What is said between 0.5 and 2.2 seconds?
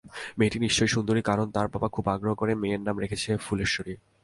নিশ্চয়ই সুন্দরী, কারণ তার বাবা খুব